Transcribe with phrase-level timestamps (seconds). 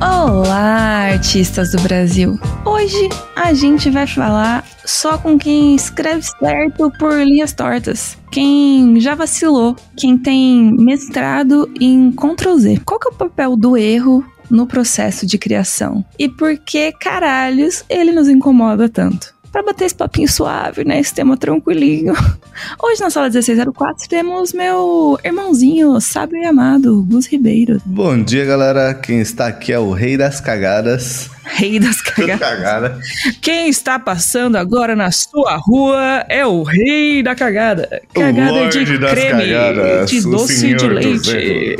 [0.00, 2.38] Olá, artistas do Brasil!
[2.66, 8.18] Hoje a gente vai falar só com quem escreve certo por linhas tortas.
[8.30, 12.80] Quem já vacilou, quem tem mestrado em Ctrl Z.
[12.84, 16.04] Qual que é o papel do erro no processo de criação?
[16.18, 19.33] E por que caralhos ele nos incomoda tanto?
[19.54, 20.98] Para bater esse papinho suave, né?
[20.98, 22.12] Esse tema tranquilinho.
[22.82, 27.80] Hoje na sala 1604 temos meu irmãozinho, sábio e amado, Gus Ribeiro.
[27.86, 28.92] Bom dia, galera.
[28.94, 31.30] Quem está aqui é o Rei das Cagadas.
[31.44, 32.40] Rei das cagadas.
[32.40, 33.00] Cagada.
[33.40, 38.02] Quem está passando agora na sua rua é o rei da cagada.
[38.10, 41.76] O Cagada de das creme, cagadas, de o doce de leite.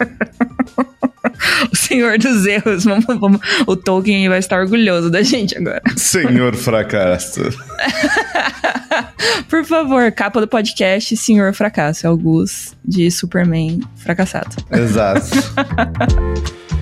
[1.72, 2.84] o senhor dos erros.
[2.84, 3.40] Vamos, vamos.
[3.66, 5.82] O Tolkien vai estar orgulhoso da gente agora.
[5.96, 7.40] Senhor Fracasso.
[9.48, 12.06] Por favor, capa do podcast, Senhor Fracasso.
[12.06, 14.56] É o Gus de Superman fracassado.
[14.70, 15.30] Exato.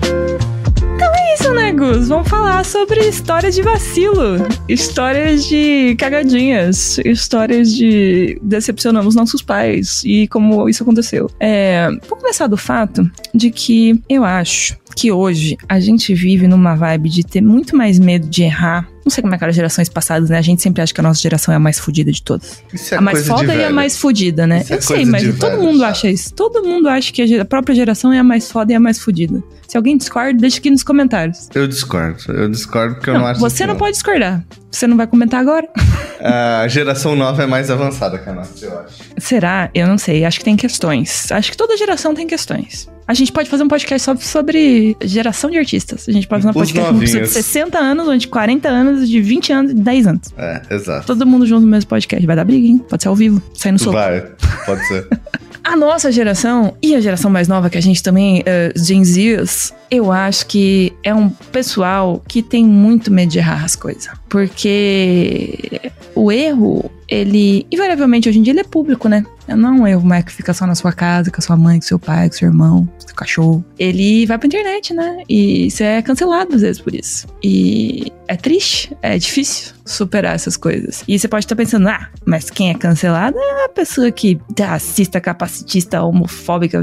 [1.79, 2.09] Gus?
[2.09, 10.27] Vamos falar sobre histórias de vacilo, histórias de cagadinhas, histórias de decepcionamos nossos pais e
[10.27, 11.31] como isso aconteceu.
[11.39, 16.75] É, vou começar do fato de que eu acho que hoje a gente vive numa
[16.75, 18.87] vibe de ter muito mais medo de errar.
[19.05, 20.37] Não sei como é que eram as gerações passadas, né?
[20.37, 22.61] A gente sempre acha que a nossa geração é a mais fodida de todas.
[22.73, 24.61] Isso é a mais foda e a mais fodida, né?
[24.61, 25.91] Isso é eu sei, coisa mas todo velho, mundo sabe?
[25.91, 26.33] acha isso.
[26.33, 29.41] Todo mundo acha que a própria geração é a mais foda e a mais fodida.
[29.67, 31.47] Se alguém discorda, deixa aqui nos comentários.
[31.55, 32.19] Eu discordo.
[32.31, 34.43] Eu discordo porque eu Não, não acho você não pode discordar.
[34.71, 35.67] Você não vai comentar agora?
[36.21, 39.03] A geração nova é mais avançada que a nossa, eu acho.
[39.17, 39.69] Será?
[39.73, 40.25] Eu não sei.
[40.25, 41.31] Acho que tem questões.
[41.31, 42.89] Acho que toda geração tem questões.
[43.07, 46.07] A gente pode fazer um podcast só sobre geração de artistas.
[46.09, 47.29] A gente pode fazer um Os podcast com de novinhos.
[47.29, 50.33] 60 anos, ou de 40 anos, de 20 anos, de 10 anos.
[50.37, 51.07] É, exato.
[51.07, 52.25] Todo mundo junto no mesmo podcast.
[52.27, 52.85] Vai dar briga, hein?
[52.89, 53.93] Pode ser ao vivo, sair no soco.
[53.93, 54.21] Vai,
[54.65, 55.07] pode ser.
[55.69, 58.43] A nossa geração e a geração mais nova, que a gente também, uh,
[58.75, 63.75] Gen Zs, eu acho que é um pessoal que tem muito medo de errar as
[63.75, 64.09] coisas.
[64.27, 65.79] Porque
[66.15, 69.23] o erro, ele, invariavelmente, hoje em dia, ele é público, né?
[69.55, 71.79] Não é um erro mais que fica só na sua casa, com a sua mãe,
[71.79, 73.65] com seu pai, com seu irmão, com seu cachorro.
[73.77, 75.23] Ele vai pra internet, né?
[75.27, 77.27] E você é cancelado às vezes por isso.
[77.43, 81.03] E é triste, é difícil superar essas coisas.
[81.07, 84.63] E você pode estar pensando, ah, mas quem é cancelado é a pessoa que é
[84.63, 86.79] racista, capacitista, homofóbica.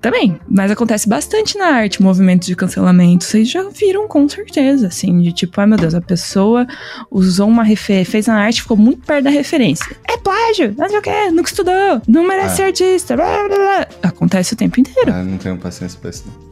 [0.00, 0.40] Também.
[0.48, 3.24] Mas acontece bastante na arte, movimentos de cancelamento.
[3.24, 6.66] Vocês já viram com certeza, assim, de tipo, ai meu Deus, a pessoa
[7.10, 9.96] usou uma referência, fez uma arte, ficou muito perto da referência.
[10.08, 12.56] É plágio, não sei o que, nunca estudou, não merece Ah.
[12.56, 13.16] ser artista.
[13.16, 13.86] Blá, blá, blá.
[14.02, 15.12] Acontece o tempo inteiro.
[15.12, 16.48] Ah, não tenho paciência pra isso, não.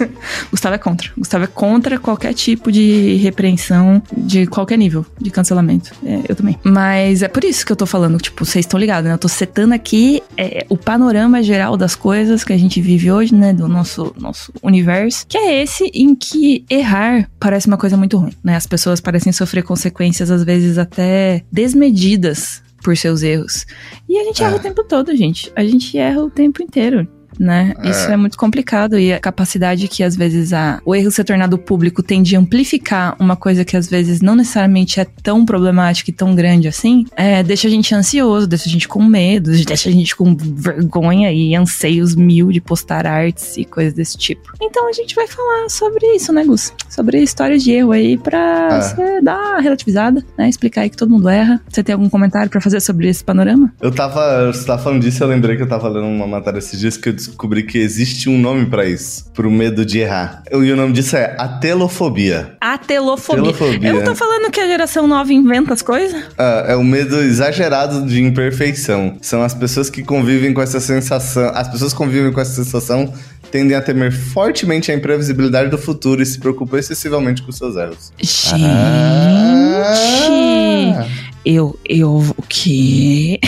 [0.50, 1.10] Gustavo é contra.
[1.16, 5.92] Gustavo é contra qualquer tipo de repreensão de qualquer nível de cancelamento.
[6.04, 6.58] É, eu também.
[6.64, 9.14] Mas é por isso que eu tô falando, tipo, vocês estão ligados, né?
[9.14, 13.34] Eu tô setando aqui é, o panorama geral das coisas que a gente vive hoje,
[13.34, 13.52] né?
[13.52, 15.26] Do nosso, nosso universo.
[15.28, 18.56] Que é esse em que errar parece uma coisa muito ruim, né?
[18.56, 23.66] As pessoas parecem sofrer consequências, às vezes, até desmedidas por seus erros.
[24.08, 24.58] E a gente erra É.
[24.58, 25.52] o tempo todo, gente.
[25.56, 27.06] A gente erra o tempo inteiro
[27.38, 27.74] né?
[27.82, 27.90] É.
[27.90, 31.56] Isso é muito complicado e a capacidade que às vezes a, o erro ser tornado
[31.58, 36.12] público tem de amplificar uma coisa que às vezes não necessariamente é tão problemática e
[36.12, 39.92] tão grande assim, é, deixa a gente ansioso, deixa a gente com medo, deixa a
[39.92, 44.52] gente com vergonha e anseios mil de postar artes e coisas desse tipo.
[44.60, 46.72] Então a gente vai falar sobre isso, né, Gus?
[46.88, 48.80] Sobre histórias de erro aí pra É.
[48.80, 50.48] você dar uma relativizada, né?
[50.48, 51.60] Explicar aí que todo mundo erra.
[51.68, 53.72] Você tem algum comentário pra fazer sobre esse panorama?
[53.80, 54.52] Eu tava.
[54.52, 57.08] Você tava falando disso, eu lembrei que eu tava lendo uma matéria esses dias que
[57.08, 59.24] eu descobri que existe um nome pra isso.
[59.32, 60.42] Pro medo de errar.
[60.50, 62.56] E o nome disso é atelofobia.
[62.60, 63.50] Atelofobia.
[63.50, 63.88] Atelofobia.
[63.88, 66.22] Eu não tô falando que a geração nova inventa as coisas?
[66.38, 69.16] Ah, é o medo exagerado de imperfeição.
[69.20, 71.50] São as pessoas que convivem com essa sensação.
[71.54, 73.12] As pessoas que convivem com essa sensação
[73.50, 78.12] tendem a temer fortemente a imprevisibilidade do futuro e se preocupam excessivamente com seus erros.
[78.20, 78.64] Gente,
[79.82, 81.06] Ah,
[81.44, 83.40] eu, eu, o quê?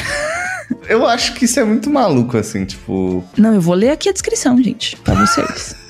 [0.88, 3.24] Eu acho que isso é muito maluco, assim, tipo.
[3.36, 5.82] Não, eu vou ler aqui a descrição, gente, pra vocês.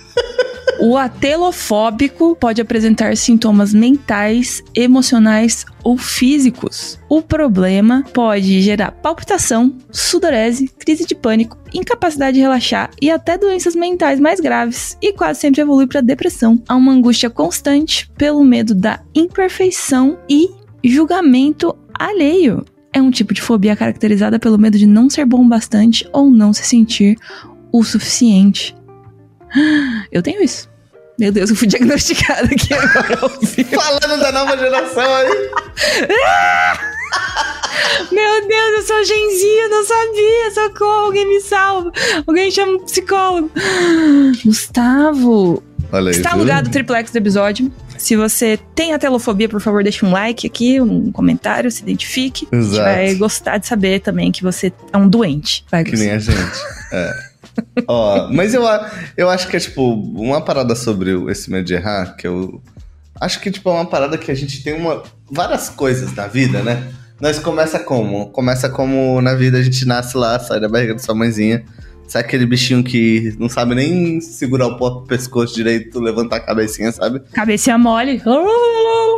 [0.84, 6.98] O atelofóbico pode apresentar sintomas mentais, emocionais ou físicos.
[7.08, 13.76] O problema pode gerar palpitação, sudorese, crise de pânico, incapacidade de relaxar e até doenças
[13.76, 16.60] mentais mais graves, e quase sempre evolui para depressão.
[16.68, 20.50] Há uma angústia constante pelo medo da imperfeição e
[20.82, 22.64] julgamento alheio.
[22.92, 26.52] É um tipo de fobia caracterizada pelo medo de não ser bom bastante ou não
[26.52, 27.16] se sentir
[27.72, 28.76] o suficiente.
[30.12, 30.70] Eu tenho isso.
[31.18, 33.16] Meu Deus, eu fui diagnosticada aqui agora.
[33.18, 35.50] Falando da nova geração aí.
[38.10, 40.50] Meu Deus, eu sou genzinha, não sabia.
[40.54, 41.92] Socorro, alguém me salva.
[42.26, 43.50] Alguém chama um psicólogo.
[44.44, 45.62] Gustavo,
[45.92, 47.70] Olha está alugado o triplex do episódio.
[47.98, 52.48] Se você tem a telofobia, por favor, deixe um like aqui, um comentário, se identifique.
[52.50, 52.82] A gente Exato.
[52.82, 55.64] vai gostar de saber também que você é um doente.
[55.70, 56.58] Vai, Que nem a gente.
[56.92, 57.12] É.
[57.86, 58.62] Ó, mas eu,
[59.16, 62.62] eu acho que é, tipo, uma parada sobre esse medo de errar, que eu
[63.20, 66.62] acho que, tipo, é uma parada que a gente tem uma, várias coisas na vida,
[66.62, 66.90] né?
[67.20, 68.30] Nós começa como?
[68.30, 71.64] Começa como na vida a gente nasce lá, sai da barriga da sua mãezinha,
[72.12, 76.92] sai aquele bichinho que não sabe nem segurar o próprio pescoço direito, levantar a cabecinha,
[76.92, 77.20] sabe?
[77.32, 78.20] Cabecinha mole.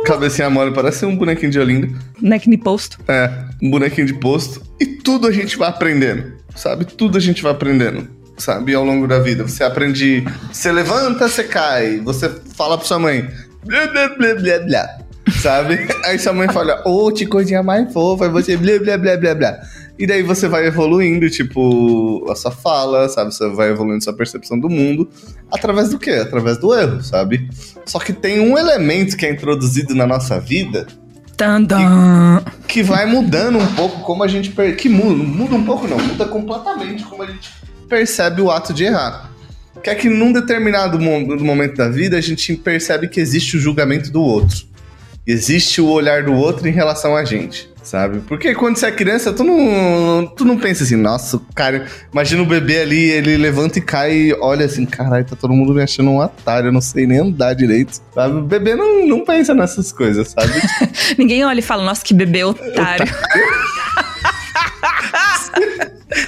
[0.05, 1.89] Cabecinha mole, parece um bonequinho de Olinda.
[2.21, 2.97] Neck me posto.
[3.09, 3.29] É,
[3.61, 4.61] um bonequinho de posto.
[4.79, 6.85] E tudo a gente vai aprendendo, sabe?
[6.85, 8.07] Tudo a gente vai aprendendo,
[8.37, 8.73] sabe?
[8.73, 9.43] Ao longo da vida.
[9.45, 10.23] Você aprende.
[10.49, 11.99] Você levanta, você cai.
[11.99, 13.29] Você fala pra sua mãe.
[13.65, 14.97] Blá, blá, blá, blá, blá.
[15.41, 15.85] Sabe?
[16.05, 18.23] Aí sua mãe fala, ô, que coisinha mais fofa.
[18.23, 19.59] Aí você blá, blá, blá, blá, blá.
[19.97, 23.33] E daí você vai evoluindo, tipo, a sua fala, sabe?
[23.33, 25.09] Você vai evoluindo sua percepção do mundo.
[25.49, 26.11] Através do quê?
[26.11, 27.49] Através do erro, sabe?
[27.85, 30.85] Só que tem um elemento que é introduzido na nossa vida
[31.37, 32.43] Tandam.
[32.67, 34.49] que vai mudando um pouco como a gente.
[34.51, 34.75] Per...
[34.75, 37.49] Que muda, muda um pouco não, muda completamente como a gente
[37.87, 39.31] percebe o ato de errar.
[39.83, 43.59] Que é que num determinado mo- momento da vida a gente percebe que existe o
[43.59, 44.65] julgamento do outro.
[45.27, 48.19] Existe o olhar do outro em relação a gente, sabe?
[48.27, 52.45] Porque quando você é criança, tu não, tu não pensa assim, nossa, cara, imagina o
[52.45, 56.09] bebê ali, ele levanta e cai e olha assim, caralho, tá todo mundo me achando
[56.09, 58.35] um otário, eu não sei nem andar direito, sabe?
[58.37, 60.51] O bebê não, não pensa nessas coisas, sabe?
[61.17, 63.05] Ninguém olha e fala, nossa, que bebê otário.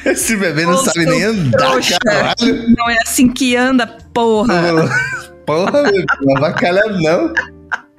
[0.06, 1.98] Esse bebê não sabe nem andar, trouxa.
[2.03, 2.75] caralho.
[2.77, 4.56] Não é assim que anda, porra.
[5.45, 7.33] Porra, bebê, não avacalha não.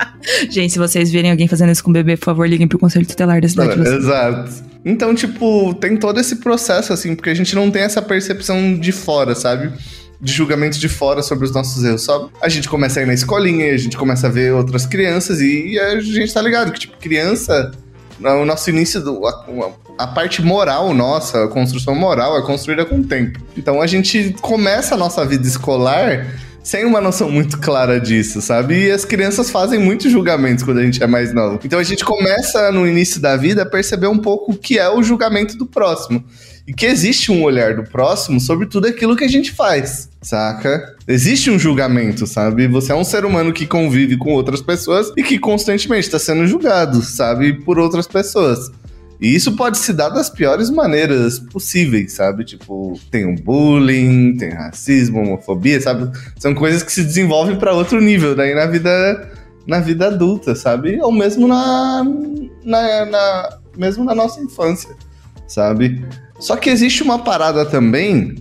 [0.51, 3.07] Gente, se vocês virem alguém fazendo isso com o bebê, por favor, liguem pro conselho
[3.07, 3.81] tutelar da cidade.
[3.81, 4.53] Exato.
[4.85, 8.93] Então, tipo, tem todo esse processo, assim, porque a gente não tem essa percepção de
[8.93, 9.73] fora, sabe?
[10.21, 12.03] De julgamento de fora sobre os nossos erros.
[12.03, 15.41] Só a gente começa a ir na escolinha, a gente começa a ver outras crianças
[15.41, 17.73] e a gente tá ligado que, tipo, criança,
[18.21, 19.47] o nosso início, do, a,
[19.99, 23.39] a parte moral nossa, a construção moral é construída com o tempo.
[23.57, 26.27] Então a gente começa a nossa vida escolar
[26.69, 28.89] sem uma noção muito clara disso, sabe?
[28.89, 31.59] E as crianças fazem muitos julgamentos quando a gente é mais novo.
[31.65, 34.87] Então a gente começa no início da vida a perceber um pouco o que é
[34.87, 36.23] o julgamento do próximo.
[36.67, 40.95] E que existe um olhar do próximo sobre tudo aquilo que a gente faz, saca?
[41.09, 42.69] Existe um julgamento, sabe?
[42.69, 46.47] Você é um ser humano que convive com outras pessoas e que constantemente está sendo
[46.47, 47.55] julgado, sabe?
[47.55, 48.71] Por outras pessoas.
[49.21, 52.45] E isso pode se dar das piores maneiras possíveis, sabe?
[52.45, 56.11] Tipo, tem um bullying, tem racismo, homofobia, sabe?
[56.39, 59.33] São coisas que se desenvolvem para outro nível daí na vida
[59.67, 60.99] na vida adulta, sabe?
[61.03, 62.03] Ou mesmo na,
[62.65, 64.97] na, na mesmo na nossa infância,
[65.47, 66.05] sabe?
[66.41, 68.37] Só que existe uma parada também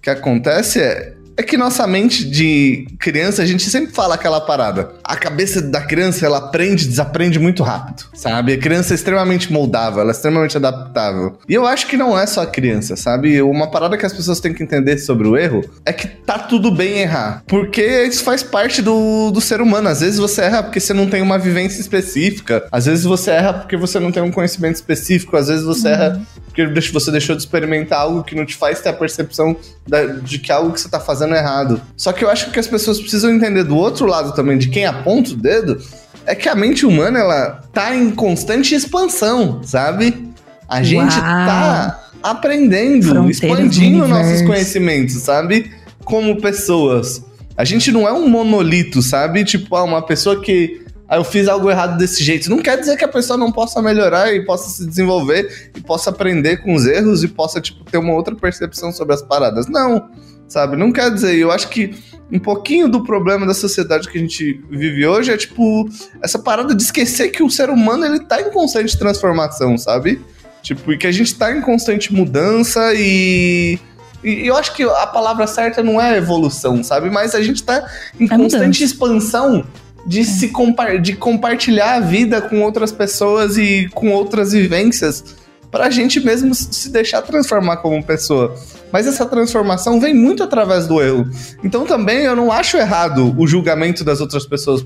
[0.00, 4.92] que acontece é é que nossa mente de criança, a gente sempre fala aquela parada.
[5.04, 8.52] A cabeça da criança, ela aprende, desaprende muito rápido, sabe?
[8.52, 11.38] A criança é extremamente moldável, ela é extremamente adaptável.
[11.48, 13.40] E eu acho que não é só a criança, sabe?
[13.42, 16.70] Uma parada que as pessoas têm que entender sobre o erro é que tá tudo
[16.70, 17.42] bem errar.
[17.46, 19.88] Porque isso faz parte do, do ser humano.
[19.88, 22.66] Às vezes você erra porque você não tem uma vivência específica.
[22.70, 25.36] Às vezes você erra porque você não tem um conhecimento específico.
[25.36, 26.22] Às vezes você erra
[26.54, 29.56] porque você deixou de experimentar algo que não te faz ter a percepção
[29.88, 31.80] da- de que algo que você tá fazendo é errado.
[31.96, 34.84] Só que eu acho que as pessoas precisam entender do outro lado também, de quem
[34.84, 35.80] aponta o dedo,
[36.26, 40.28] é que a mente humana, ela tá em constante expansão, sabe?
[40.68, 41.20] A gente Uau.
[41.20, 45.72] tá aprendendo, Fronteiras do expandindo nossos conhecimentos, sabe?
[46.04, 47.24] Como pessoas.
[47.56, 49.44] A gente não é um monolito, sabe?
[49.44, 50.81] Tipo, ah, uma pessoa que
[51.12, 52.48] ah, eu fiz algo errado desse jeito.
[52.48, 56.08] Não quer dizer que a pessoa não possa melhorar e possa se desenvolver e possa
[56.08, 59.66] aprender com os erros e possa, tipo, ter uma outra percepção sobre as paradas.
[59.66, 60.08] Não,
[60.48, 60.74] sabe?
[60.74, 61.36] Não quer dizer.
[61.36, 61.94] Eu acho que
[62.32, 65.86] um pouquinho do problema da sociedade que a gente vive hoje é, tipo,
[66.22, 70.18] essa parada de esquecer que o ser humano, ele tá em constante transformação, sabe?
[70.62, 73.78] Tipo, e que a gente tá em constante mudança e...
[74.24, 77.10] E eu acho que a palavra certa não é evolução, sabe?
[77.10, 77.86] Mas a gente tá
[78.18, 78.84] em É constante mudança.
[78.84, 79.66] expansão
[80.06, 85.24] de se compa de compartilhar a vida com outras pessoas e com outras vivências
[85.70, 88.54] pra gente mesmo se deixar transformar como pessoa.
[88.92, 91.26] Mas essa transformação vem muito através do erro.
[91.64, 94.84] Então também eu não acho errado o julgamento das outras pessoas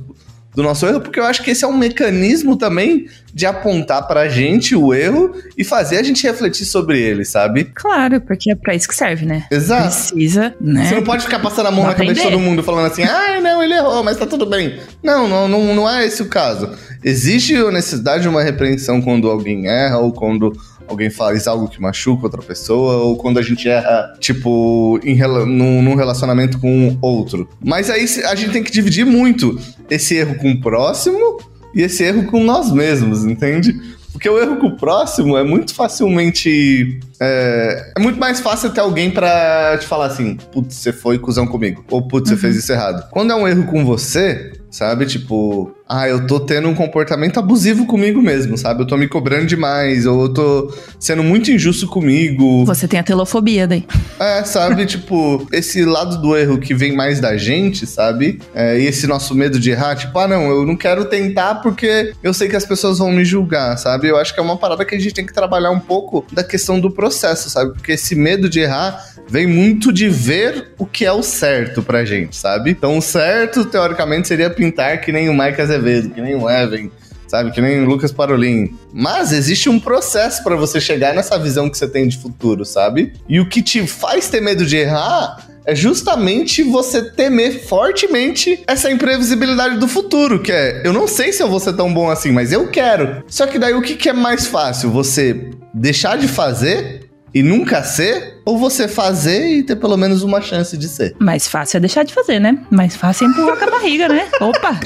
[0.57, 4.27] do nosso erro, porque eu acho que esse é um mecanismo também de apontar pra
[4.27, 7.65] gente o erro e fazer a gente refletir sobre ele, sabe?
[7.75, 9.45] Claro, porque é pra isso que serve, né?
[9.51, 10.15] Exato.
[10.15, 10.87] Precisa, né?
[10.87, 12.37] Você não pode ficar passando a mão na cabeça de aprender.
[12.39, 14.81] todo mundo falando assim, ah, não, ele errou, mas tá tudo bem.
[15.03, 16.71] Não, não, não, não é esse o caso.
[17.05, 21.81] existe a necessidade de uma repreensão quando alguém erra ou quando alguém faz algo que
[21.81, 27.49] machuca outra pessoa, ou quando a gente erra, tipo, em, num, num relacionamento com outro.
[27.65, 29.59] Mas aí a gente tem que dividir muito
[29.91, 31.39] esse erro com o próximo
[31.75, 33.75] e esse erro com nós mesmos, entende?
[34.17, 36.99] Porque o erro com o próximo é muito facilmente.
[37.21, 41.47] É, é muito mais fácil ter alguém para te falar assim: putz, você foi cuzão
[41.47, 41.85] comigo.
[41.91, 42.37] Ou putz, uhum.
[42.37, 43.07] você fez isso errado.
[43.11, 45.05] Quando é um erro com você, sabe?
[45.05, 48.83] Tipo, ah, eu tô tendo um comportamento abusivo comigo mesmo, sabe?
[48.83, 52.65] Eu tô me cobrando demais, ou eu tô sendo muito injusto comigo.
[52.65, 53.87] Você tem a telofobia daí.
[54.19, 54.85] É, sabe?
[54.87, 58.41] tipo, esse lado do erro que vem mais da gente, sabe?
[58.53, 62.13] É, e esse nosso medo de errar, tipo, ah, não, eu não quero tentar porque
[62.23, 64.09] eu sei que as pessoas vão me julgar, sabe?
[64.09, 66.43] Eu acho que é uma parada que a gente tem que trabalhar um pouco da
[66.43, 67.73] questão do processo, sabe?
[67.73, 72.05] Porque esse medo de errar vem muito de ver o que é o certo pra
[72.05, 72.71] gente, sabe?
[72.71, 76.91] Então, o certo, teoricamente, seria pintar que nem o Mike Azevedo, que nem o Evan,
[77.29, 77.51] sabe?
[77.51, 78.77] Que nem o Lucas Parolin.
[78.93, 83.13] Mas existe um processo para você chegar nessa visão que você tem de futuro, sabe?
[83.29, 88.91] E o que te faz ter medo de errar é justamente você temer fortemente essa
[88.91, 92.31] imprevisibilidade do futuro, que é, eu não sei se eu vou ser tão bom assim,
[92.31, 93.25] mas eu quero.
[93.27, 94.91] Só que daí o que, que é mais fácil?
[94.93, 97.06] Você deixar de fazer
[97.37, 101.15] e nunca ser, ou você fazer e ter pelo menos uma chance de ser.
[101.19, 102.59] Mais fácil é deixar de fazer, né?
[102.71, 104.27] Mais fácil é empurrar com a barriga, né?
[104.41, 104.81] Opa!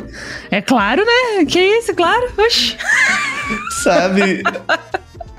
[0.50, 1.44] É claro, né?
[1.44, 2.28] Que isso, claro.
[2.36, 2.76] Oxi.
[3.84, 4.42] Sabe?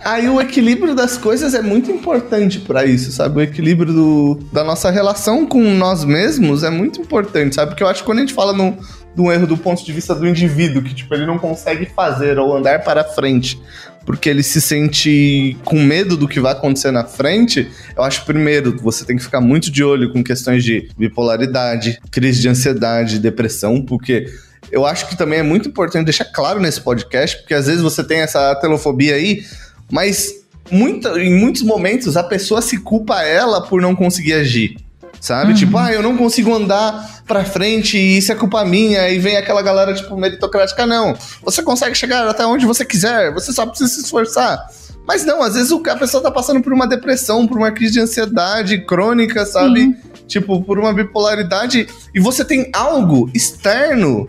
[0.06, 3.40] Aí o equilíbrio das coisas é muito importante para isso, sabe?
[3.40, 7.72] O equilíbrio do, da nossa relação com nós mesmos é muito importante, sabe?
[7.72, 8.78] Porque eu acho que quando a gente fala no,
[9.14, 12.40] de um erro do ponto de vista do indivíduo, que tipo, ele não consegue fazer
[12.40, 13.62] ou andar para frente
[14.06, 18.76] porque ele se sente com medo do que vai acontecer na frente, eu acho primeiro
[18.82, 23.82] você tem que ficar muito de olho com questões de bipolaridade, crise de ansiedade, depressão,
[23.82, 24.28] porque
[24.72, 28.04] eu acho que também é muito importante deixar claro nesse podcast, porque às vezes você
[28.04, 29.44] tem essa telofobia aí,
[29.92, 30.34] mas
[30.72, 34.78] muita, em muitos momentos a pessoa se culpa ela por não conseguir agir
[35.22, 35.54] sabe?
[35.54, 35.84] Tipo, uhum.
[35.84, 39.08] Tipo, ah, eu não consigo andar pra frente e isso é culpa minha.
[39.08, 40.86] E vem aquela galera, tipo, meritocrática.
[40.86, 44.68] Não, você consegue chegar até onde você quiser, você só precisa se esforçar.
[45.08, 48.00] Mas não, às vezes a pessoa tá passando por uma depressão, por uma crise de
[48.00, 49.82] ansiedade crônica, sabe?
[49.82, 49.96] Uhum.
[50.28, 51.88] Tipo, por uma bipolaridade.
[52.14, 54.28] E você tem algo externo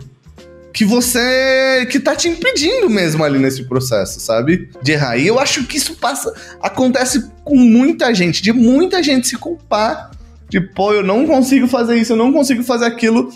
[0.73, 1.87] que você.
[1.89, 4.69] que tá te impedindo mesmo ali nesse processo, sabe?
[4.81, 5.17] De errar.
[5.17, 6.33] E eu acho que isso passa.
[6.61, 10.11] acontece com muita gente, de muita gente se culpar
[10.53, 13.27] Tipo, pô, eu não consigo fazer isso, eu não consigo fazer aquilo.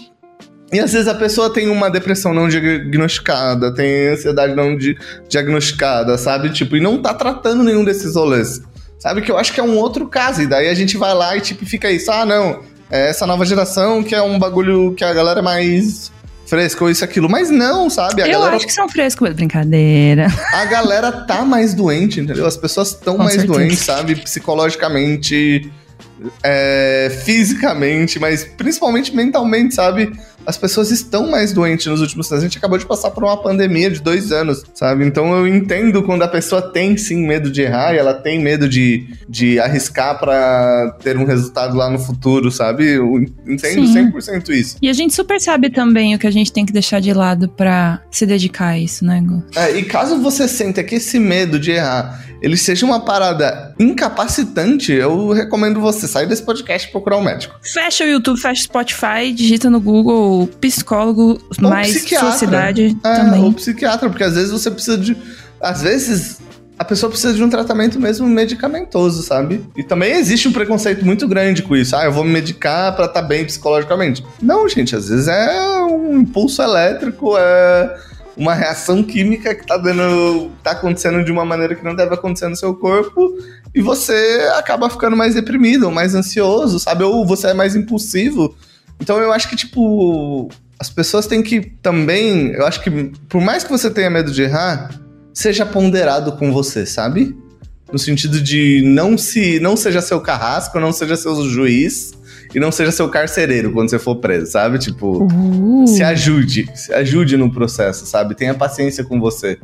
[0.71, 4.95] E às vezes a pessoa tem uma depressão não diagnosticada, tem ansiedade não di
[5.27, 6.51] diagnosticada, sabe?
[6.51, 8.61] Tipo, e não tá tratando nenhum desses rolês.
[8.99, 9.23] Sabe?
[9.23, 10.43] Que eu acho que é um outro caso.
[10.43, 12.59] E daí a gente vai lá e tipo fica isso, ah, não,
[12.91, 16.11] é essa nova geração que é um bagulho que a galera é mais
[16.45, 17.27] fresco ou isso aquilo.
[17.27, 18.21] Mas não, sabe?
[18.21, 18.57] A eu galera...
[18.57, 20.27] acho que são frescos, brincadeira.
[20.53, 22.45] A galera tá mais doente, entendeu?
[22.45, 23.53] As pessoas estão mais certeza.
[23.53, 24.15] doentes, sabe?
[24.17, 25.71] Psicologicamente
[26.43, 30.11] é, fisicamente, mas principalmente mentalmente, sabe?
[30.45, 32.43] As pessoas estão mais doentes nos últimos anos.
[32.43, 35.05] A gente acabou de passar por uma pandemia de dois anos, sabe?
[35.05, 38.69] Então eu entendo quando a pessoa tem sim medo de errar e ela tem medo
[38.69, 42.91] de, de arriscar para ter um resultado lá no futuro, sabe?
[42.91, 44.09] Eu entendo sim.
[44.09, 44.77] 100% isso.
[44.81, 47.49] E a gente super sabe também o que a gente tem que deixar de lado
[47.49, 49.43] para se dedicar a isso, né, Gu?
[49.53, 54.91] É, e caso você sinta que esse medo de errar ele seja uma parada incapacitante,
[54.91, 57.55] eu recomendo você sair desse podcast e procurar um médico.
[57.61, 62.31] Fecha o YouTube, fecha o Spotify, digita no Google psicólogo ou mais psiquiatra.
[62.31, 63.43] sociedade é, também.
[63.43, 65.17] Ou psiquiatra, porque às vezes você precisa de.
[65.59, 66.39] Às vezes
[66.77, 69.65] a pessoa precisa de um tratamento mesmo medicamentoso, sabe?
[69.75, 71.95] E também existe um preconceito muito grande com isso.
[71.95, 74.23] Ah, eu vou me medicar para estar tá bem psicologicamente.
[74.39, 77.97] Não, gente, às vezes é um impulso elétrico, é
[78.37, 80.51] uma reação química que tá dando.
[80.63, 83.35] tá acontecendo de uma maneira que não deve acontecer no seu corpo,
[83.73, 87.03] e você acaba ficando mais deprimido, mais ansioso, sabe?
[87.03, 88.55] Ou você é mais impulsivo.
[88.99, 92.51] Então eu acho que, tipo, as pessoas têm que também.
[92.51, 92.89] Eu acho que,
[93.27, 94.89] por mais que você tenha medo de errar,
[95.33, 97.35] seja ponderado com você, sabe?
[97.91, 102.16] No sentido de não se não seja seu carrasco, não seja seu juiz,
[102.53, 104.79] e não seja seu carcereiro quando você for preso, sabe?
[104.79, 105.87] Tipo, uh.
[105.87, 108.35] se ajude, se ajude no processo, sabe?
[108.35, 109.57] Tenha paciência com você.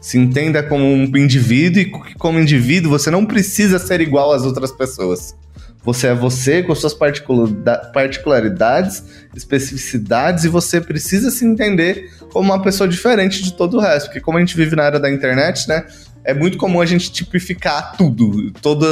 [0.00, 4.72] Se entenda como um indivíduo e como indivíduo você não precisa ser igual às outras
[4.72, 5.34] pessoas.
[5.82, 9.02] Você é você com suas particularidades,
[9.34, 14.06] especificidades e você precisa se entender como uma pessoa diferente de todo o resto.
[14.06, 15.86] Porque como a gente vive na era da internet, né?
[16.22, 18.86] É muito comum a gente tipificar tudo, toda,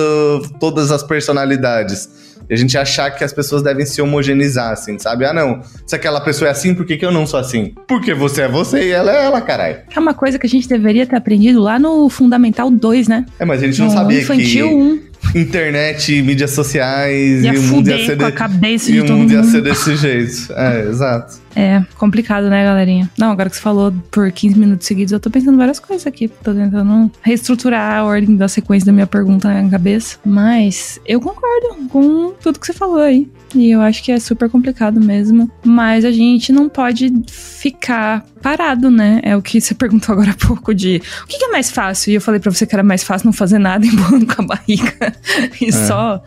[0.59, 5.25] todas as personalidades E a gente achar que as pessoas devem se homogeneizar, assim, sabe?
[5.27, 7.75] Ah, não, se aquela pessoa é assim, por que, que eu não sou assim?
[7.87, 9.79] Porque você é você e ela é ela, caralho.
[9.95, 13.27] É uma coisa que a gente deveria ter aprendido lá no Fundamental 2, né?
[13.39, 15.01] É, mas a gente não no sabia Infantil que 1.
[15.35, 19.07] Internet, mídias sociais Ia e o mundo ia ser com a cabeça e de o
[19.07, 19.51] todo mundo ia mundo.
[19.51, 20.53] ser desse jeito.
[20.53, 21.49] É, exato.
[21.57, 23.11] É, complicado, né, galerinha?
[23.19, 26.29] Não, agora que você falou por 15 minutos seguidos, eu tô pensando várias coisas aqui.
[26.29, 30.19] Tô tentando reestruturar a ordem da sequência da minha pergunta na cabeça.
[30.25, 33.29] Mas eu concordo com tudo que você falou aí.
[33.55, 35.51] E eu acho que é super complicado mesmo.
[35.65, 39.21] Mas a gente não pode ficar parado, né?
[39.25, 42.13] É o que você perguntou agora há pouco de o que que é mais fácil?
[42.13, 44.47] E eu falei pra você que era mais fácil não fazer nada empurrando com a
[44.47, 45.13] barriga
[45.61, 46.23] e só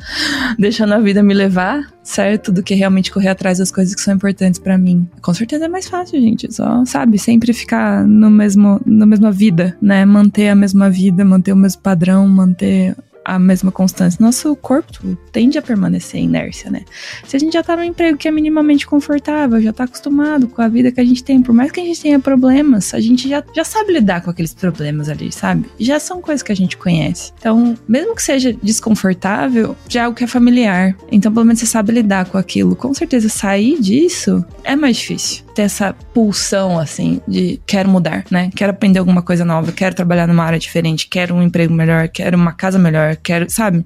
[0.58, 2.52] deixando a vida me levar, certo?
[2.52, 5.08] Do que realmente correr atrás das coisas que são importantes pra mim.
[5.22, 6.54] Com certeza é mais fácil, gente.
[6.54, 10.06] Só, sabe, sempre ficar no mesmo, na mesma vida, né?
[10.06, 14.24] Manter a mesma vida, manter o mesmo padrão, manter a mesma constância.
[14.24, 16.84] Nosso corpo tende a permanecer em inércia, né?
[17.26, 20.62] Se a gente já tá num emprego que é minimamente confortável, já tá acostumado com
[20.62, 23.30] a vida que a gente tem, por mais que a gente tenha problemas, a gente
[23.30, 25.66] já, já sabe lidar com aqueles problemas ali, sabe?
[25.80, 27.32] Já são coisas que a gente conhece.
[27.40, 30.96] Então, mesmo que seja desconfortável, já é algo que é familiar.
[31.12, 32.76] Então, pelo menos você sabe lidar com aquilo.
[32.76, 35.44] Com certeza, sair disso é mais difícil.
[35.56, 38.50] Ter essa pulsão, assim, de quero mudar, né?
[38.56, 42.38] Quero aprender alguma coisa nova, quero trabalhar numa área diferente, quero um emprego melhor, quero
[42.38, 43.84] uma casa melhor, quero, sabe?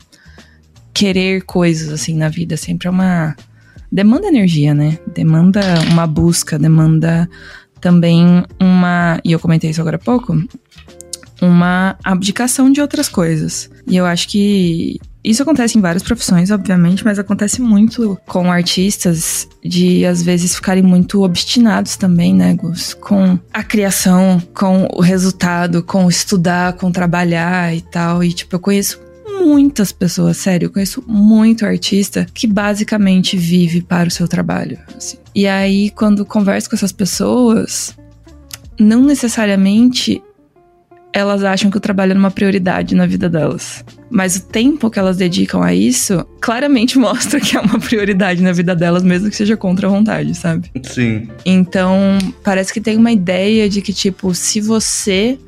[0.93, 3.35] Querer coisas, assim, na vida sempre é uma.
[3.91, 4.97] Demanda energia, né?
[5.13, 7.29] Demanda uma busca, demanda
[7.81, 9.19] também uma.
[9.23, 10.35] E eu comentei isso agora há pouco.
[11.41, 13.69] Uma abdicação de outras coisas.
[13.87, 19.47] E eu acho que isso acontece em várias profissões, obviamente, mas acontece muito com artistas
[19.63, 22.93] de às vezes ficarem muito obstinados também, né, Gus?
[22.93, 28.23] Com a criação, com o resultado, com estudar, com trabalhar e tal.
[28.23, 34.07] E tipo, eu conheço muitas pessoas, sério, eu conheço muito artista que basicamente vive para
[34.07, 34.77] o seu trabalho.
[34.95, 35.17] assim.
[35.33, 37.95] E aí, quando converso com essas pessoas,
[38.79, 40.21] não necessariamente
[41.15, 43.85] elas acham que o trabalho é uma prioridade na vida delas.
[44.09, 48.51] Mas o tempo que elas dedicam a isso claramente mostra que é uma prioridade na
[48.51, 50.69] vida delas, mesmo que seja contra a vontade, sabe?
[50.83, 51.29] Sim.
[51.45, 55.39] Então, parece que tem uma ideia de que, tipo, se você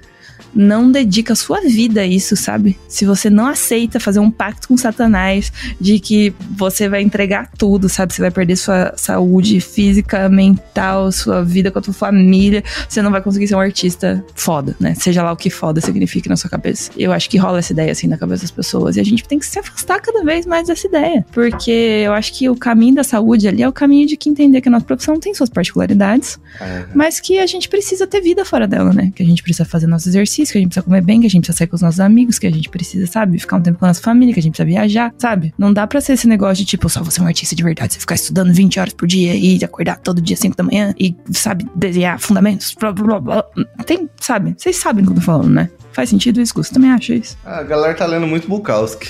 [0.54, 2.78] não dedica sua vida a isso, sabe?
[2.88, 7.88] Se você não aceita fazer um pacto com Satanás de que você vai entregar tudo,
[7.89, 8.13] sabe?
[8.13, 13.12] Você vai perder sua saúde física, mental, sua vida com a tua família, você não
[13.12, 14.95] vai conseguir ser um artista foda, né?
[14.95, 16.91] Seja lá o que foda signifique na sua cabeça.
[16.97, 19.38] Eu acho que rola essa ideia assim na cabeça das pessoas e a gente tem
[19.39, 21.71] que se afastar cada vez mais dessa ideia, porque
[22.06, 24.69] eu acho que o caminho da saúde ali é o caminho de que entender que
[24.69, 26.86] a nossa profissão tem suas particularidades, É.
[26.93, 29.12] mas que a gente precisa ter vida fora dela, né?
[29.15, 31.30] Que a gente precisa fazer nossos exercícios, que a gente precisa comer bem, que a
[31.30, 33.80] gente precisa sair com os nossos amigos, que a gente precisa, sabe, ficar um tempo
[33.80, 35.54] com a nossa família, que a gente precisa viajar, sabe?
[35.58, 37.94] Não dá pra ser esse negócio de tipo, só você é um artista de verdade,
[37.94, 41.16] você ficar estudando 20 horas por dia e acordar todo dia 5 da manhã e,
[41.32, 43.44] sabe, desenhar fundamentos, blá blá blá.
[43.86, 44.56] Tem, sabe?
[44.58, 45.70] Vocês sabem do que eu tô falando, né?
[45.92, 46.54] Faz sentido isso?
[46.54, 47.38] Você também acha isso?
[47.44, 49.10] A galera tá lendo muito Bukowski.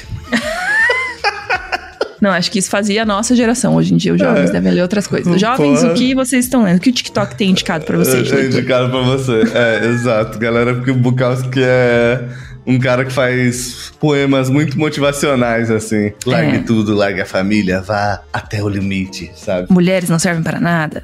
[2.21, 3.75] Não, acho que isso fazia a nossa geração.
[3.75, 4.53] Hoje em dia, os jovens É.
[4.53, 5.39] devem ler outras coisas.
[5.39, 5.91] Jovens, Porra.
[5.91, 6.77] o que vocês estão lendo?
[6.77, 8.29] O que o TikTok tem indicado pra vocês?
[8.31, 8.45] Leitor?
[8.59, 9.43] indicado pra você.
[9.53, 10.39] É, exato.
[10.39, 12.23] Galera, porque o Bukowski é
[12.65, 16.11] um cara que faz poemas muito motivacionais, assim.
[16.25, 16.59] Largue É.
[16.63, 19.67] tudo, largue a família, vá até o limite, sabe?
[19.71, 21.03] Mulheres não servem para nada.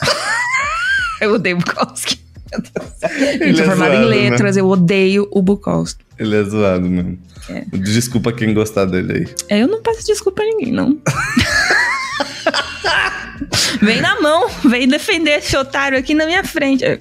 [1.20, 2.18] eu odeio Bukowski.
[3.40, 4.30] Ele é formada em zoado, né?
[4.30, 6.04] letras, eu odeio o Bukowski.
[6.18, 7.18] Ele é zoado mesmo.
[7.48, 7.64] É.
[7.76, 9.26] Desculpa quem gostar dele aí.
[9.48, 10.96] É, Eu não peço desculpa a ninguém, não.
[13.82, 16.84] vem na mão, vem defender esse otário aqui na minha frente.
[16.84, 16.98] É,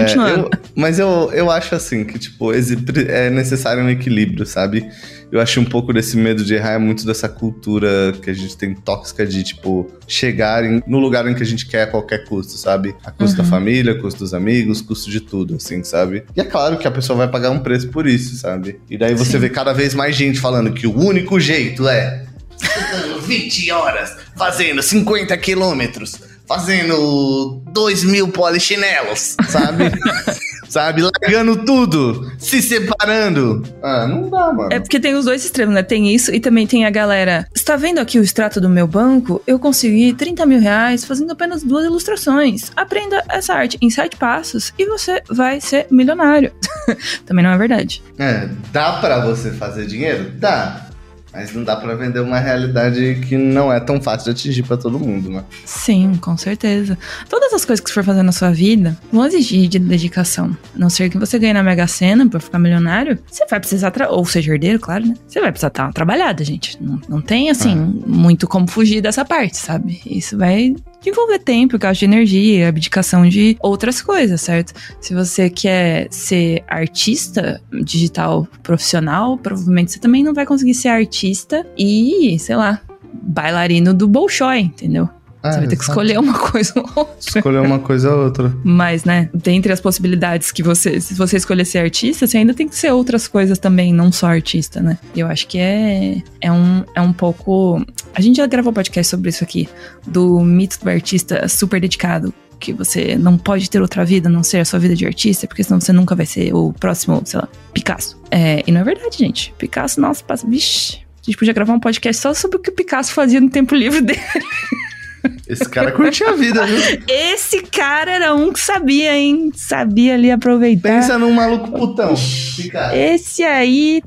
[0.00, 0.50] Continuando.
[0.52, 4.88] eu- mas eu, eu acho assim que, tipo, é necessário um equilíbrio, sabe?
[5.32, 8.56] Eu acho um pouco desse medo de errar é muito dessa cultura que a gente
[8.56, 12.24] tem tóxica de, tipo, chegar em- no lugar em que a gente quer a qualquer
[12.24, 12.96] custo, sabe?
[13.04, 13.48] A custo da Uhum.
[13.50, 16.24] família, custo dos amigos, custo de tudo, assim, sabe?
[16.36, 18.80] E é claro que a pessoa vai pagar um preço por isso, sabe?
[18.90, 19.38] E daí você Sim.
[19.38, 22.26] vê cada vez mais gente falando que o único jeito é
[22.60, 26.16] estudando 20 horas, fazendo 50 quilômetros,
[26.46, 29.84] fazendo 2 mil polichinelos, sabe?
[30.70, 31.02] sabe?
[31.02, 33.62] Largando tudo, se separando.
[33.82, 34.72] Ah, não dá, mano.
[34.72, 35.82] É porque tem os dois extremos, né?
[35.82, 37.46] Tem isso e também tem a galera.
[37.54, 39.42] Está vendo aqui o extrato do meu banco?
[39.46, 42.70] Eu consegui 30 mil reais fazendo apenas duas ilustrações.
[42.76, 46.52] Aprenda essa arte em sete passos e você vai ser milionário.
[47.26, 48.02] também não é verdade.
[48.18, 50.30] É, dá pra você fazer dinheiro?
[50.36, 50.89] Dá.
[51.32, 54.76] Mas não dá pra vender uma realidade que não é tão fácil de atingir pra
[54.76, 55.44] todo mundo, né?
[55.64, 56.98] Sim, com certeza.
[57.28, 60.56] Todas as coisas que você for fazer na sua vida vão exigir de dedicação.
[60.74, 63.92] A não ser que você ganhe na Mega Sena pra ficar milionário, você vai precisar,
[64.08, 65.14] ou seja herdeiro, claro, né?
[65.26, 66.76] Você vai precisar estar uma trabalhada, gente.
[66.82, 70.00] Não, não tem, assim, muito como fugir dessa parte, sabe?
[70.04, 70.74] Isso vai
[71.08, 74.72] envolver tempo, gasto de energia, abdicação de outras coisas, certo?
[75.00, 81.66] Se você quer ser artista digital profissional, provavelmente você também não vai conseguir ser artista
[81.78, 82.80] e, sei lá,
[83.22, 85.08] bailarino do Bolshoi, entendeu?
[85.42, 87.16] Ah, Você vai ter que escolher uma coisa ou outra.
[87.18, 88.54] Escolher uma coisa ou outra.
[88.62, 92.68] Mas, né, dentre as possibilidades que você, se você escolher ser artista, você ainda tem
[92.68, 94.98] que ser outras coisas também, não só artista, né?
[95.14, 97.84] E eu acho que é, é, um, é um pouco.
[98.14, 99.68] A gente já gravou podcast sobre isso aqui,
[100.06, 102.34] do mito do artista super dedicado.
[102.58, 105.46] Que você não pode ter outra vida a não ser a sua vida de artista,
[105.46, 108.20] porque senão você nunca vai ser o próximo, sei lá, Picasso.
[108.30, 109.54] É, e não é verdade, gente.
[109.56, 110.46] Picasso, nossa, passa.
[110.46, 110.98] Vixe.
[110.98, 113.74] A gente podia gravar um podcast só sobre o que o Picasso fazia no tempo
[113.74, 114.20] livre dele.
[115.46, 116.78] Esse cara curtia a vida, viu?
[117.08, 119.50] Esse cara era um que sabia, hein?
[119.54, 120.88] Sabia ali aproveitar.
[120.88, 122.16] Pensa num maluco putão.
[122.16, 122.96] Fica.
[122.96, 124.00] Esse aí.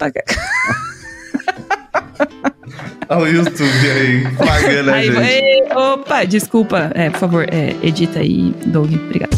[3.08, 5.22] Olha o YouTube aí, pagando a aí gente.
[5.22, 6.90] ei, opa, desculpa.
[6.94, 8.92] É, por favor, é, edita aí, Doug.
[8.92, 9.36] Obrigada.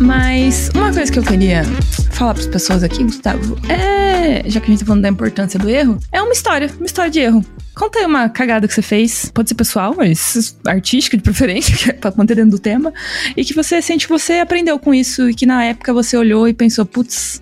[0.00, 1.64] Mas uma coisa que eu queria
[2.10, 4.42] falar para as pessoas aqui, Gustavo, é.
[4.48, 7.10] Já que a gente tá falando da importância do erro, é uma história, uma história
[7.10, 7.44] de erro.
[7.74, 11.90] Conta aí uma cagada que você fez, pode ser pessoal, mas artística de preferência, que
[11.90, 12.92] é pra manter dentro do tema,
[13.36, 16.46] e que você sente que você aprendeu com isso e que na época você olhou
[16.46, 17.40] e pensou, putz,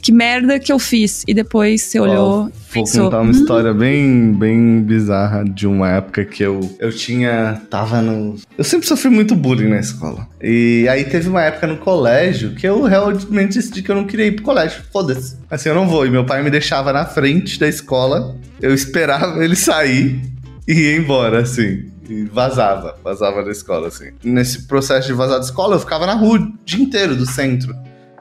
[0.00, 1.24] que merda que eu fiz.
[1.26, 5.90] E depois você olhou, Vou pensou, contar uma "Hum, história bem, bem bizarra de uma
[5.90, 7.60] época que eu, eu tinha.
[7.68, 8.36] Tava no.
[8.56, 10.28] Eu sempre sofri muito bullying na escola.
[10.40, 14.26] E aí teve uma época no colégio que eu realmente decidi que eu não queria
[14.26, 14.82] ir pro colégio.
[14.92, 15.36] Foda-se.
[15.50, 16.06] Assim, eu não vou.
[16.06, 18.36] E meu pai me deixava na frente da escola.
[18.62, 20.22] Eu esperava ele sair
[20.66, 21.90] e ia embora, assim.
[22.08, 24.12] E vazava, vazava da escola, assim.
[24.22, 27.74] Nesse processo de vazar da escola, eu ficava na rua o dia inteiro do centro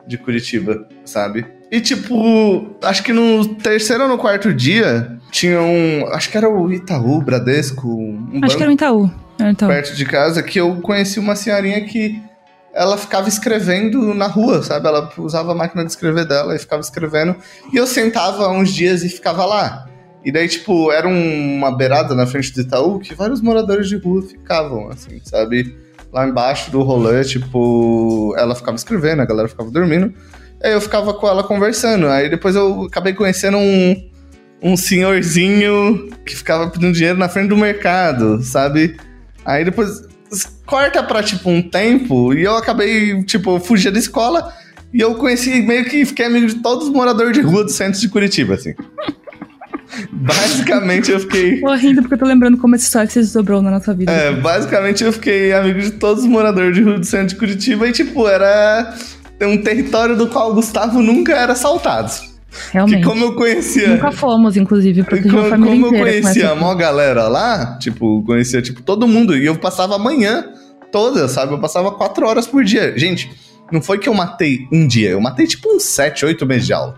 [0.08, 1.45] de Curitiba, sabe?
[1.71, 6.06] E tipo, acho que no terceiro ou no quarto dia tinha um.
[6.08, 9.12] Acho que era o Itaú, Bradesco, um Acho que era o Itaú.
[9.39, 9.69] Era o Itaú.
[9.69, 12.21] perto de casa que eu conheci uma senhorinha que
[12.73, 14.88] ela ficava escrevendo na rua, sabe?
[14.88, 17.36] Ela usava a máquina de escrever dela e ficava escrevendo.
[17.71, 19.88] E eu sentava uns dias e ficava lá.
[20.23, 23.97] E daí, tipo, era um- uma beirada na frente do Itaú que vários moradores de
[23.97, 25.75] rua ficavam, assim, sabe?
[26.13, 30.13] Lá embaixo do rolê, tipo, ela ficava escrevendo, a galera ficava dormindo.
[30.63, 32.07] Aí eu ficava com ela conversando.
[32.07, 33.95] Aí depois eu acabei conhecendo um,
[34.62, 38.97] um senhorzinho que ficava pedindo dinheiro na frente do mercado, sabe?
[39.45, 40.03] Aí depois
[40.65, 44.53] corta pra, tipo, um tempo e eu acabei, tipo, fugir da escola
[44.93, 47.99] e eu conheci meio que fiquei amigo de todos os moradores de rua do centro
[47.99, 48.73] de Curitiba, assim.
[50.12, 51.60] Basicamente eu fiquei.
[51.60, 54.12] Tô rindo porque eu tô lembrando como essa história se desdobrou na nossa vida.
[54.12, 57.88] É, basicamente eu fiquei amigo de todos os moradores de rua do centro de Curitiba
[57.88, 58.93] e, tipo, era
[59.41, 62.12] um território do qual o Gustavo nunca era assaltado.
[62.71, 62.99] Realmente.
[62.99, 63.88] Que como eu conhecia.
[63.88, 67.77] Nunca fomos, inclusive, a Como, família como eu com conhecia essa- a maior galera lá,
[67.80, 70.45] tipo, conhecia tipo todo mundo, e eu passava a manhã
[70.91, 71.54] toda, sabe?
[71.54, 72.93] Eu passava quatro horas por dia.
[72.97, 73.32] Gente,
[73.71, 76.73] não foi que eu matei um dia, eu matei tipo uns sete, oito meses de
[76.73, 76.95] aula.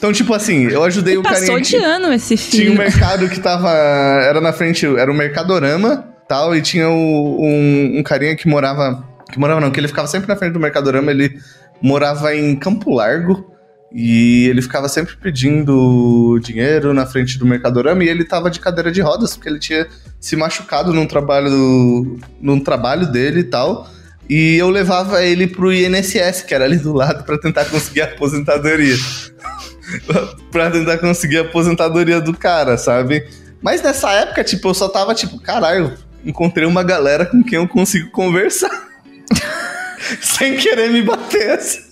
[0.00, 3.28] Então, tipo assim, eu ajudei o Passou carinha de que ano esse tinha um mercado
[3.28, 3.68] que tava.
[3.70, 9.04] Era na frente, era o Mercadorama tal, e tinha o- um, um carinha que morava.
[9.30, 11.38] Que morava não, que ele ficava sempre na frente do Mercadorama, ele
[11.82, 13.46] morava em Campo Largo.
[13.92, 18.90] E ele ficava sempre pedindo dinheiro na frente do Mercadorama e ele tava de cadeira
[18.90, 19.86] de rodas, porque ele tinha
[20.20, 23.86] se machucado num trabalho, num trabalho dele e tal.
[24.28, 28.04] E eu levava ele pro INSS, que era ali do lado, pra tentar conseguir a
[28.04, 28.94] aposentadoria.
[30.50, 33.26] pra tentar conseguir a aposentadoria do cara, sabe?
[33.62, 37.68] Mas nessa época, tipo, eu só tava tipo, caralho, encontrei uma galera com quem eu
[37.68, 38.88] consigo conversar.
[40.20, 41.90] Sem querer me bater assim.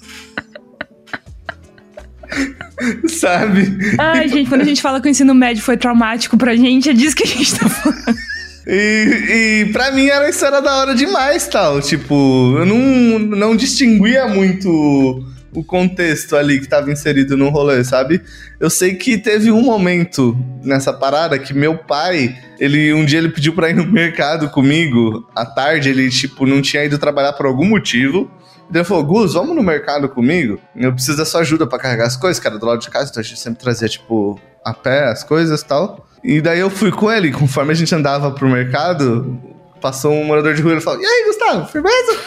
[3.08, 3.78] Sabe?
[3.98, 6.92] Ai, gente, quando a gente fala que o ensino médio foi traumático pra gente, é
[6.92, 8.18] disso que a gente tá falando.
[8.66, 11.80] E, e pra mim era uma história da hora demais, tal.
[11.80, 18.22] Tipo, eu não, não distinguia muito o contexto ali que tava inserido no rolê, sabe?
[18.60, 23.30] Eu sei que teve um momento nessa parada que meu pai, ele um dia ele
[23.30, 27.46] pediu pra ir no mercado comigo, à tarde ele, tipo, não tinha ido trabalhar por
[27.46, 28.30] algum motivo.
[28.72, 30.60] Ele falou, Gus, vamos no mercado comigo?
[30.76, 33.20] Eu preciso da sua ajuda pra carregar as coisas, cara, do lado de casa, então
[33.20, 36.06] a gente sempre trazia, tipo, a pé as coisas e tal.
[36.22, 39.40] E daí eu fui com ele, conforme a gente andava pro mercado,
[39.80, 42.18] passou um morador de rua e ele falou: E aí, Gustavo, firmeza?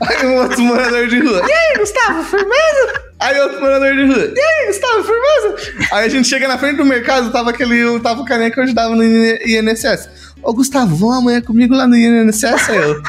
[0.00, 3.02] Aí um outro morador de rua: E aí, Gustavo, firmeza?
[3.20, 5.88] Aí outro morador de rua, e aí, Gustavo, firmeza?
[5.92, 8.64] Aí a gente chega na frente do mercado, tava aquele, tava o carinha que eu
[8.64, 10.08] ajudava no INSS.
[10.42, 12.70] Ô, Gustavo, vamos amanhã comigo lá no INSS?
[12.70, 13.02] Aí eu,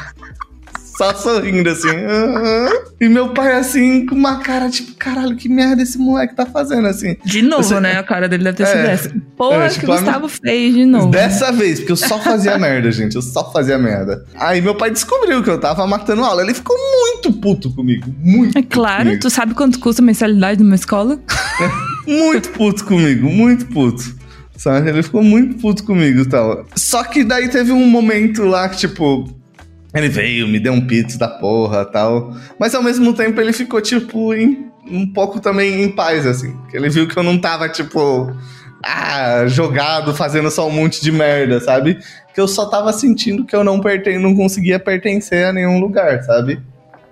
[1.00, 1.88] só sorrindo assim.
[1.90, 6.46] "Aham." E meu pai assim, com uma cara tipo, caralho, que merda esse moleque tá
[6.46, 7.16] fazendo assim.
[7.24, 7.98] De novo, né?
[7.98, 8.92] A cara dele deve ter sido É.
[8.92, 9.12] essa.
[9.38, 11.08] Porra, É, que tipo, o a Gustavo fez de novo.
[11.10, 13.16] Dessa vez, porque eu só fazia merda, gente.
[13.16, 14.26] Eu só fazia merda.
[14.36, 16.42] Aí meu pai descobriu que eu tava matando aula.
[16.44, 18.14] Ele ficou muito puto comigo.
[18.20, 18.58] Muito.
[18.58, 19.22] É claro, comigo.
[19.22, 21.18] tu sabe quanto custa a mensalidade numa escola?
[22.08, 24.04] Muito puto comigo, muito puto.
[24.58, 24.90] Sabe?
[24.90, 26.66] Ele ficou muito puto comigo e tal.
[26.76, 29.30] Só que daí teve um momento lá que, tipo,
[29.94, 32.34] ele veio, me deu um pizza da porra tal.
[32.60, 36.56] Mas ao mesmo tempo ele ficou, tipo, em- um pouco também em paz, assim.
[36.74, 38.32] Ele viu que eu não tava, tipo,
[38.84, 41.98] ah, jogado, fazendo só um monte de merda, sabe?
[42.34, 46.22] Que eu só tava sentindo que eu não, perten não conseguia pertencer a nenhum lugar,
[46.24, 46.60] sabe?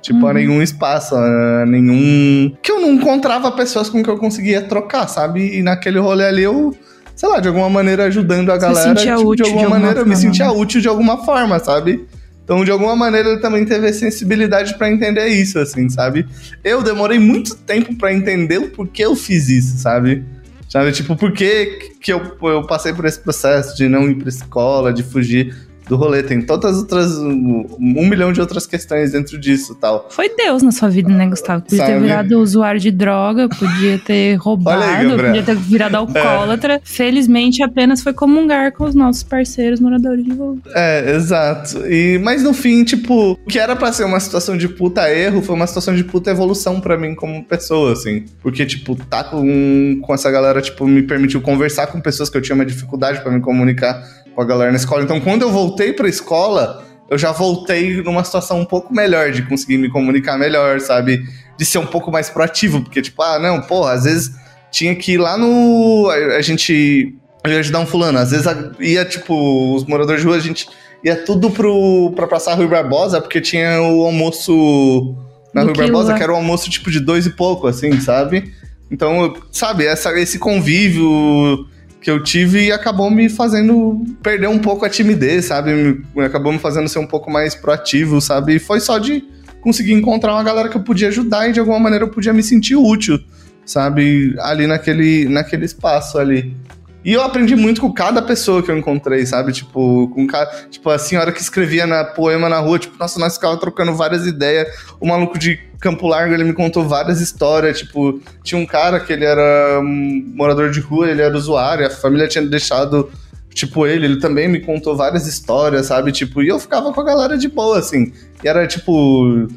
[0.02, 0.34] Tipo, a Uhum.
[0.36, 2.56] nenhum espaço, a nenhum.
[2.62, 5.58] Que eu não encontrava pessoas com que eu conseguia trocar, sabe?
[5.58, 6.74] E naquele rolê ali eu,
[7.16, 8.96] sei lá, de alguma maneira ajudando a Você galera.
[9.00, 11.26] sentia tipo, útil de alguma de alguma maneira, eu me forma, sentia útil de alguma
[11.26, 12.06] forma, sabe?
[12.48, 16.26] Então, de alguma maneira, ele também teve a sensibilidade pra entender isso, assim, sabe?
[16.64, 20.24] Eu demorei muito tempo pra entender o porquê eu fiz isso, sabe?
[20.70, 24.30] Sabe, tipo, por que que eu, eu passei por esse processo de não ir pra
[24.30, 25.54] escola, de fugir
[25.88, 26.24] do rolê.
[26.24, 27.18] Tem todas outras.
[27.18, 27.66] Um,
[28.08, 30.08] milhão de outras questões dentro disso tal.
[30.10, 31.64] Foi Deus na sua vida, né, Gustavo?
[31.64, 32.00] Podia ter Sabe?
[32.00, 36.82] virado usuário de droga, podia ter roubado, aí, podia ter virado alcoólatra.
[36.84, 40.58] Felizmente, apenas foi comungar com os nossos parceiros moradores de rua.
[40.74, 41.86] É, exato.
[41.88, 45.42] E, mas no fim, tipo, o que era pra ser uma situação de puta erro
[45.42, 48.26] foi uma situação de puta evolução pra mim como pessoa, assim.
[48.42, 52.42] Porque, tipo, tá com, com essa galera, tipo, me permitiu conversar com pessoas que eu
[52.42, 54.04] tinha uma dificuldade pra me comunicar
[54.38, 55.02] com a galera na escola.
[55.04, 59.42] Então, quando eu voltei pra escola, eu já voltei numa situação um pouco melhor de
[59.42, 61.24] conseguir me comunicar melhor, sabe?
[61.58, 64.30] De ser um pouco mais proativo, porque, tipo, ah, não, porra, às vezes
[64.70, 66.08] tinha que ir lá no.
[66.12, 67.16] A, a gente.
[67.44, 68.20] Eu ia ajudar um fulano.
[68.20, 70.70] Às vezes a- ia, tipo, os moradores de rua, a gente
[71.04, 75.16] ia tudo pro, pra passar Rui Barbosa, porque tinha o almoço
[75.52, 78.54] na Do Rui Barbosa, que era um almoço tipo de dois e pouco, assim, sabe?
[78.92, 81.66] Então, sabe, essa, esse convívio
[82.02, 86.02] que eu tive acabou me fazendo perder um pouco a timidez, sabe?
[86.18, 88.56] Acabou me fazendo ser um pouco mais proativo, sabe?
[88.56, 89.24] E foi só de
[89.62, 92.44] conseguir encontrar uma galera que eu podia ajudar e de alguma maneira eu podia me
[92.44, 93.20] sentir útil,
[93.66, 94.36] sabe?
[94.40, 96.56] Ali naquele, naquele espaço ali.
[97.04, 99.54] E eu aprendi muito com cada pessoa que eu encontrei, sabe?
[99.54, 100.46] Tipo, com ca...
[100.70, 104.26] tipo a senhora que escrevia na poema na rua, tipo, nossa, nós ficava trocando várias
[104.26, 104.68] ideias.
[105.00, 109.14] O maluco de Campo Largo, ele me contou várias histórias, tipo, tinha um cara que
[109.14, 113.10] ele era morador de rua, ele era usuário, a família tinha deixado
[113.54, 116.12] tipo ele, ele também me contou várias histórias, sabe?
[116.12, 118.14] Tipo, e eu ficava com a galera de boa assim.
[118.44, 119.48] E era tipo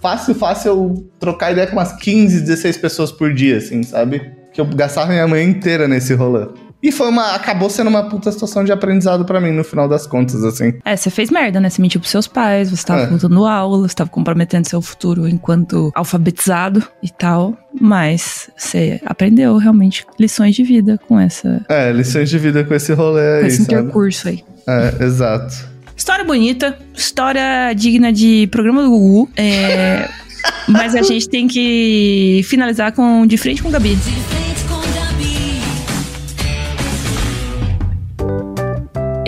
[0.00, 4.30] fácil, fácil eu trocar ideia com umas 15, 16 pessoas por dia, assim, sabe?
[4.52, 6.46] Que eu gastava minha manhã inteira nesse rolê.
[6.80, 7.34] E foi uma.
[7.34, 10.74] Acabou sendo uma puta situação de aprendizado pra mim, no final das contas, assim.
[10.84, 11.68] É, você fez merda, né?
[11.68, 13.06] Você mentiu pros seus pais, você tava É.
[13.08, 17.56] faltando aula, você tava comprometendo seu futuro enquanto alfabetizado e tal.
[17.80, 21.64] Mas você aprendeu realmente lições de vida com essa.
[21.68, 23.74] É, lições de vida com esse rolê Com aí, esse sabe?
[23.74, 24.44] intercurso aí.
[24.66, 25.68] É, exato.
[25.96, 29.28] História bonita, história digna de programa do Gugu.
[29.36, 30.08] É,
[30.68, 33.96] mas a gente tem que finalizar com De Frente com o Gabi.
[33.96, 34.47] De frente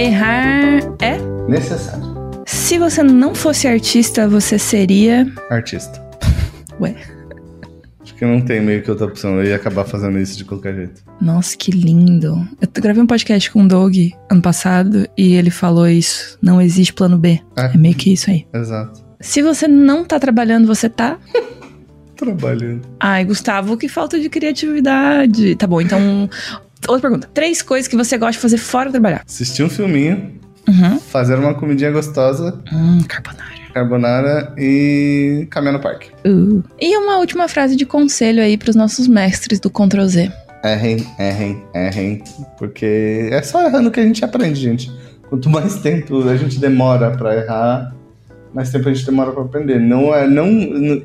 [0.00, 1.18] Errar é.
[1.46, 2.02] Necessário.
[2.46, 5.30] Se você não fosse artista, você seria.
[5.50, 6.02] Artista.
[6.80, 6.96] Ué.
[8.00, 9.38] Acho que não tem meio que outra opção.
[9.38, 11.02] Eu ia acabar fazendo isso de qualquer jeito.
[11.20, 12.48] Nossa, que lindo.
[12.62, 13.94] Eu gravei um podcast com o Doug
[14.30, 16.38] ano passado e ele falou isso.
[16.40, 17.38] Não existe plano B.
[17.54, 17.66] É.
[17.66, 18.46] É meio que isso aí.
[18.54, 19.04] Exato.
[19.20, 21.18] Se você não tá trabalhando, você tá.
[22.16, 22.88] Trabalhando.
[22.98, 25.56] Ai, Gustavo, que falta de criatividade.
[25.56, 26.28] Tá bom, então.
[26.88, 27.28] Outra pergunta.
[27.32, 29.22] Três coisas que você gosta de fazer fora de trabalhar.
[29.26, 30.38] Assistir um filminho,
[30.68, 30.98] Uhum.
[30.98, 33.50] fazer uma comidinha gostosa, Hum, carbonara.
[33.74, 36.10] carbonara e caminhar no parque.
[36.26, 36.62] Uh.
[36.80, 40.32] E uma última frase de conselho aí pros nossos mestres do Ctrl Z.
[40.64, 42.22] Errem, errem, errem.
[42.58, 44.90] Porque é só errando que a gente aprende, gente.
[45.28, 47.94] Quanto mais tempo a gente demora pra errar,
[48.52, 49.78] mais tempo a gente demora pra aprender.
[49.80, 50.46] Não é, não,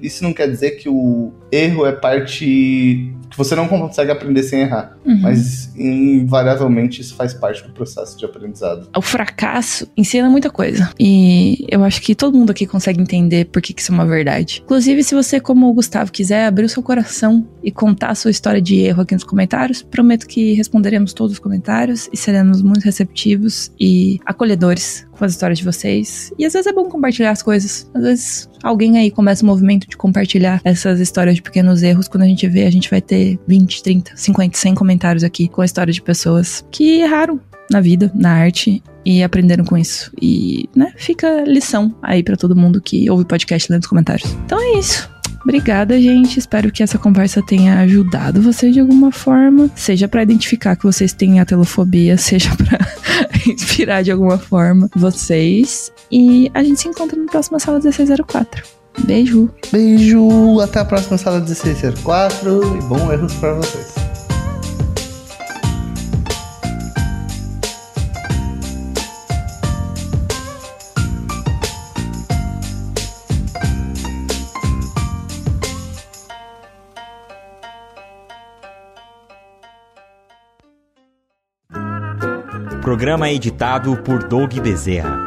[0.01, 4.61] isso não quer dizer que o erro é parte que você não consegue aprender sem
[4.61, 5.19] errar, Uhum.
[5.21, 8.87] mas invariavelmente isso faz parte do processo de aprendizado.
[8.95, 10.89] O fracasso ensina muita coisa.
[10.99, 14.05] E eu acho que todo mundo aqui consegue entender por que, que isso é uma
[14.05, 14.61] verdade.
[14.63, 18.31] Inclusive, se você, como o Gustavo, quiser abrir o seu coração e contar a sua
[18.31, 19.81] história de erro aqui nos comentários.
[19.83, 25.59] Prometo que responderemos todos os comentários e seremos muito receptivos e acolhedores com as histórias
[25.59, 26.31] de vocês.
[26.37, 27.89] E às vezes é bom compartilhar as coisas.
[27.93, 32.07] Às vezes alguém aí começa o movimento de compartilhar essas histórias de pequenos erros.
[32.07, 35.61] Quando a gente vê, a gente vai ter 20, 30, 50, 100 comentários aqui com
[35.61, 40.11] a história de pessoas que erraram na vida, na arte e aprenderam com isso.
[40.21, 44.31] E, né, fica lição aí pra todo mundo que ouve o podcast lendo os comentários.
[44.45, 45.09] Então é isso.
[45.45, 46.39] Obrigada, gente.
[46.39, 49.69] Espero que essa conversa tenha ajudado vocês de alguma forma.
[49.75, 52.79] Seja pra identificar que vocês têm a telofobia, seja pra
[53.47, 55.91] inspirar de alguma forma vocês.
[56.11, 58.84] E a gente se encontra na próxima sala 1604.
[58.99, 59.49] Beijo!
[59.71, 64.05] Beijo, até a próxima sala 1604 e bom erros pra vocês.
[82.81, 85.24] Programa editado por Doug Bezerra.